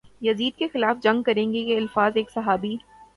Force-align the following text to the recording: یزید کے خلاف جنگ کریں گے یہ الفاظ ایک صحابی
یزید 0.21 0.57
کے 0.57 0.67
خلاف 0.67 1.03
جنگ 1.03 1.21
کریں 1.21 1.51
گے 1.53 1.57
یہ 1.59 1.77
الفاظ 1.77 2.11
ایک 2.15 2.31
صحابی 2.31 2.75